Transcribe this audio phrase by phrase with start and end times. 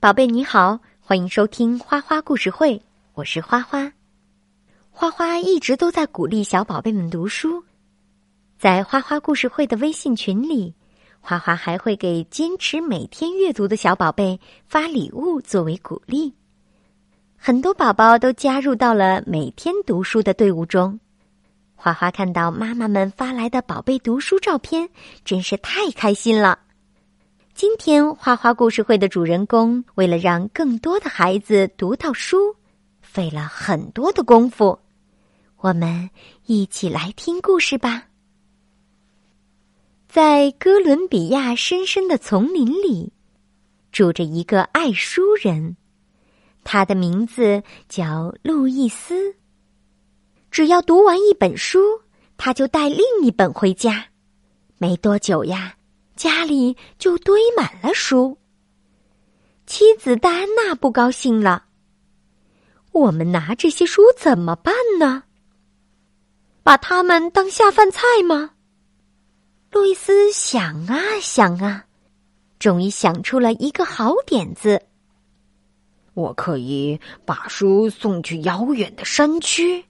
[0.00, 2.80] 宝贝你好，欢迎收听花花故事会，
[3.14, 3.92] 我是花花。
[4.90, 7.64] 花花一直都在鼓励小宝贝们读书，
[8.60, 10.72] 在花花故事会的微信群里，
[11.18, 14.38] 花花还会给坚持每天阅读的小宝贝
[14.68, 16.32] 发礼物作为鼓励。
[17.36, 21.00] 很多宝宝都加入到了每天读书的队伍中。
[21.74, 24.88] 花花看到妈妈们发来的宝贝读书照片，
[25.24, 26.56] 真是太开心了。
[27.58, 32.54] 今天花花故事会的主人公为了让更多的孩子读到书，
[33.02, 34.78] 费了很多的功夫。
[35.56, 36.08] 我们
[36.46, 38.04] 一起来听故事吧。
[40.08, 43.12] 在哥伦比亚深深的丛林里，
[43.90, 45.76] 住着一个爱书人，
[46.62, 49.34] 他的名字叫路易斯。
[50.52, 51.80] 只要读完一本书，
[52.36, 54.06] 他就带另一本回家。
[54.76, 55.74] 没多久呀。
[56.18, 58.36] 家里就堆满了书。
[59.66, 61.66] 妻子戴安娜不高兴了。
[62.90, 65.22] 我们拿这些书怎么办呢？
[66.64, 68.50] 把它们当下饭菜吗？
[69.70, 71.84] 路易斯想啊想啊，
[72.58, 74.82] 终于想出了一个好点子。
[76.14, 79.84] 我可以把书送去遥远的山区，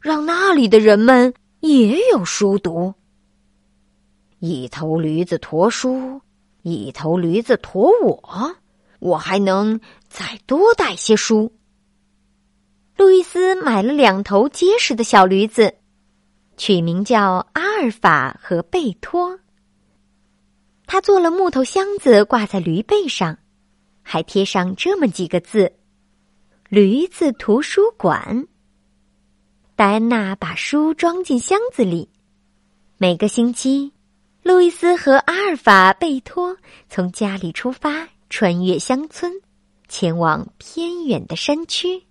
[0.00, 2.92] 让那里的人们也有书读。
[4.40, 6.20] 一头驴子驮书，
[6.62, 8.56] 一头驴子驮我，
[9.00, 11.52] 我还能再多带些书。
[12.96, 15.74] 路易斯买了两头结实的小驴子，
[16.56, 19.40] 取名叫阿尔法和贝托。
[20.86, 23.38] 他做了木头箱子挂在驴背上，
[24.02, 25.72] 还贴上这么几个字
[26.70, 28.46] ：“驴子图书馆。”
[29.74, 32.08] 戴安娜把书装进箱子里，
[32.98, 33.92] 每个星期。
[34.48, 36.56] 路易斯和阿尔法贝托
[36.88, 39.30] 从家里出发，穿越乡村，
[39.88, 42.02] 前往偏远的山区。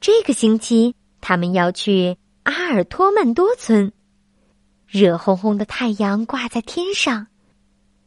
[0.00, 3.92] 这个星期，他们要去阿尔托曼多村。
[4.86, 7.26] 热烘烘的太阳挂在天上，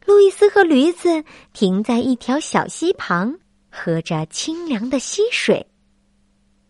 [0.04, 1.22] 路易斯和驴子
[1.52, 3.38] 停在一条小溪旁，
[3.70, 5.64] 喝着清凉的溪水。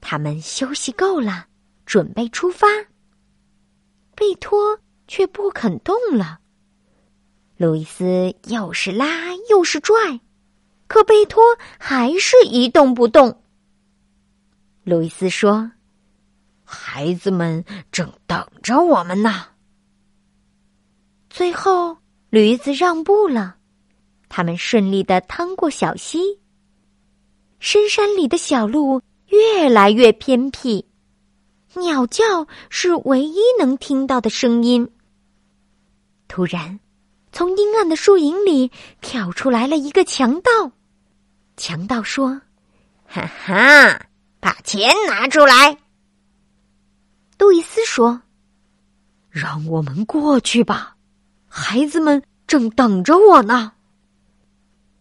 [0.02, 1.46] 他们休息够了，
[1.86, 2.66] 准备出发。
[4.14, 4.78] 贝托。
[5.06, 6.38] 却不肯动了。
[7.56, 10.20] 路易斯又是拉又是拽，
[10.86, 11.42] 可贝托
[11.78, 13.42] 还是一动不动。
[14.84, 15.72] 路易斯说
[16.64, 19.46] ：“孩子们正等着我们呢。”
[21.30, 21.96] 最后，
[22.30, 23.56] 驴子让步了，
[24.28, 26.40] 他们顺利的趟过小溪。
[27.58, 30.86] 深山里的小路越来越偏僻，
[31.74, 34.90] 鸟叫是唯一能听到的声音。
[36.28, 36.78] 突然，
[37.32, 38.70] 从阴暗的树影里
[39.00, 40.72] 跳出来了一个强盗。
[41.56, 42.40] 强盗说
[43.06, 44.06] ：“哈哈，
[44.40, 45.78] 把钱拿出来。”
[47.38, 48.20] 路易斯说
[49.30, 50.96] ：“让我们过去吧，
[51.48, 53.72] 孩子们正等着我呢。”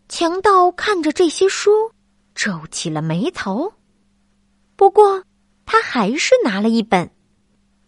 [0.08, 1.92] 强盗看着这些书，
[2.34, 3.74] 皱起了眉头。
[4.76, 5.24] 不过，
[5.66, 7.10] 他还是拿了一本，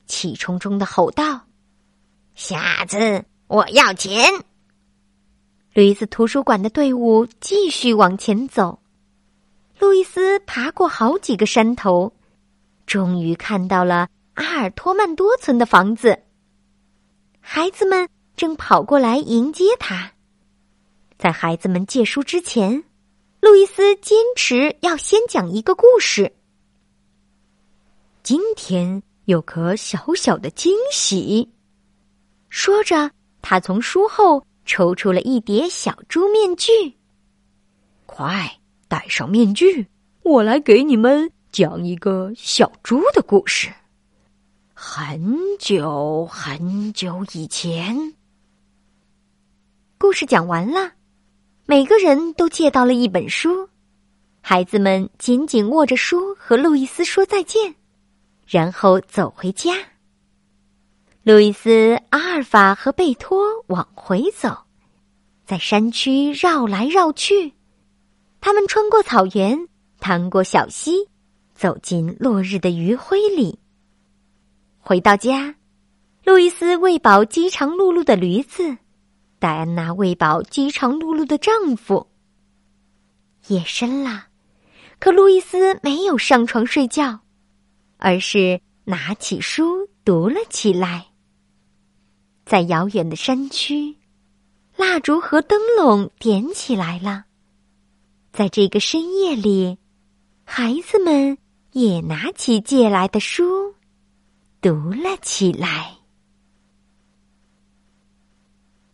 [0.07, 1.46] 气冲冲的吼道。
[2.37, 4.31] 下次，我要钱！
[5.73, 8.77] 驴子图书馆的队伍继续往前走。
[9.79, 12.13] 路易斯爬过好几个山头，
[12.85, 16.19] 终于看到了阿尔托曼多村的房子。
[17.39, 20.11] 孩子们正跑过来迎接他。
[21.17, 22.83] 在孩子们借书之前，
[23.41, 26.31] 路易斯坚持要先讲一个故事。
[28.21, 31.49] 今天有颗小小的惊喜。
[32.49, 36.71] 说着，他从书后抽出了一叠小猪面具。
[38.05, 39.87] 快戴上面具，
[40.23, 43.69] 我来给你们讲一个小猪的故事。
[44.73, 48.13] 很久很久以前，
[49.97, 50.93] 故事讲完了，
[51.65, 53.69] 每个人都借到了一本书。
[54.41, 57.75] 孩子们紧紧握着书，和路易斯说再见，
[58.45, 59.73] 然后走回家。
[61.27, 64.59] 路易斯、阿尔法和贝托往回走，
[65.45, 67.51] 在山区绕来绕去。
[68.39, 69.67] 他们穿过草原，
[69.99, 71.09] 趟过小溪，
[71.53, 73.59] 走进落日的余晖里。
[74.79, 75.53] 回到家，
[76.23, 78.77] 路易斯喂饱饥肠辘辘的驴子，
[79.37, 82.07] 戴安娜喂饱饥肠辘辘的丈夫。
[83.47, 84.27] 夜深了，
[84.97, 87.19] 可路易斯没有上床睡觉，
[87.97, 91.05] 而是拿起书读了起来。
[92.47, 93.93] 在遥远的山区，
[94.77, 97.25] 蜡烛和灯笼点起来了。
[98.31, 99.77] 在这个深夜里，
[100.45, 101.37] 孩子们
[101.73, 103.75] 也拿起借来的书，
[104.61, 105.97] 读了起来。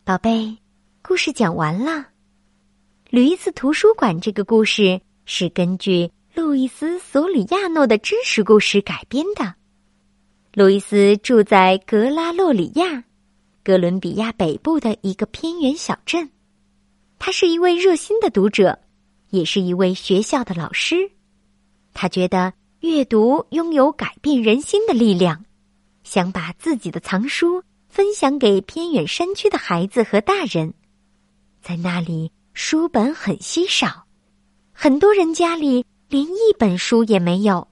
[0.02, 0.58] 宝贝，
[1.00, 1.92] 故事讲完了。
[3.08, 9.54] 《驴子图书馆》这个故事是根据路易斯·索里亚诺的真实故事改编的。
[10.54, 13.04] 路易斯住在格拉洛里亚，
[13.64, 16.30] 哥伦比亚北部的一个偏远小镇。
[17.18, 18.78] 他是一位热心的读者。
[19.30, 21.10] 也是一位学校的老师，
[21.92, 25.44] 他觉得阅读拥有改变人心的力量，
[26.04, 30.72] 想把自己的藏书分享给偏远山区的孩子和大人。
[31.60, 34.04] 在那里，书本很稀少，
[34.72, 37.66] 很多人家里连一本书也没有。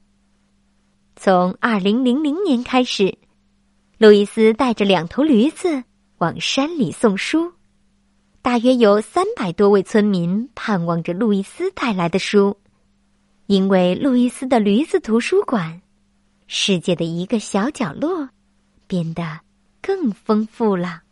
[1.15, 3.17] 从二零零零年开始，
[4.03, 5.85] 路易斯带着两头驴子
[6.19, 7.53] 往山里送书。
[8.43, 12.57] 大约有三百多位村民盼望着路易斯带来的书，
[13.47, 15.81] 因为路易斯的驴子图书馆，
[16.49, 18.29] 世界的一个小角落
[18.89, 19.39] 变得
[19.81, 21.03] 更丰富了。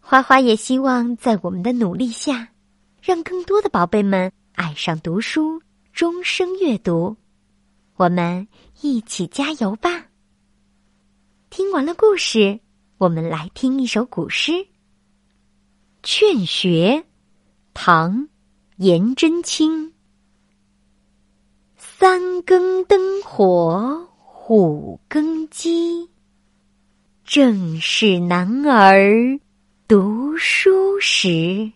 [0.00, 2.48] 花花也希望在我们的努力下，
[3.00, 5.62] 让更多的宝贝们爱上读书，
[5.92, 7.16] 终生阅读。
[7.94, 8.48] 我们
[8.80, 10.06] 一起加油吧！
[11.54, 12.58] 听完了故事，
[12.96, 14.52] 我们来听一首古诗。
[16.02, 17.04] 《劝学》
[17.74, 18.20] 唐·
[18.78, 19.92] 颜真卿。
[21.76, 24.08] 三更灯火
[24.48, 26.08] 五更鸡，
[27.22, 29.38] 正是男儿
[29.86, 31.70] 读书时。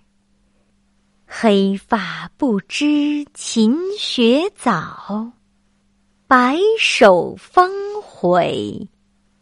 [1.26, 5.32] 黑发不知勤学早，
[6.26, 7.70] 白首方
[8.02, 8.88] 悔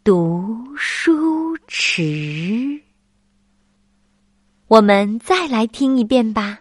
[0.05, 2.79] 读书迟。
[4.69, 6.61] 我们再来听一遍吧，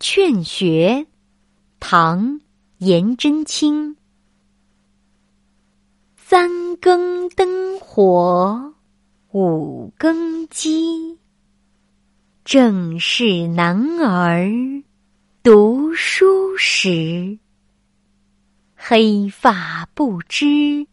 [0.00, 1.06] 劝学》
[1.78, 2.40] 唐·
[2.78, 3.96] 颜真卿。
[6.16, 8.74] 三更灯火
[9.30, 11.16] 五更鸡，
[12.44, 14.50] 正是男儿
[15.44, 17.38] 读书时。
[18.74, 20.84] 黑发不知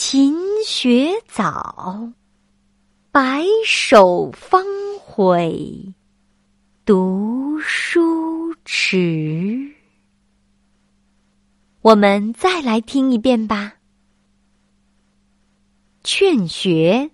[0.00, 0.32] 勤
[0.64, 2.08] 学早。
[3.10, 4.64] 白首方
[5.00, 5.92] 悔
[6.84, 9.68] 读书迟。
[11.82, 13.74] 我们再来听一遍吧，
[16.04, 17.10] 《劝学》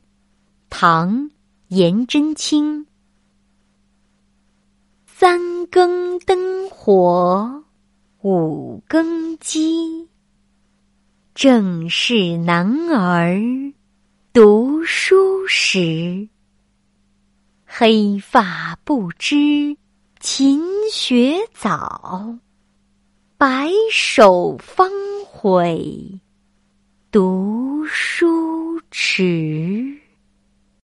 [0.69, 1.11] 唐·
[1.69, 2.87] 颜真卿。
[5.07, 7.65] 三更灯火
[8.21, 10.07] 五更鸡，
[11.35, 13.43] 正是男儿。
[14.33, 16.29] 读书时，
[17.67, 19.77] 黑发不知
[20.21, 22.39] 勤学早，
[23.37, 24.89] 白首方
[25.27, 26.21] 悔
[27.11, 30.04] 读书迟。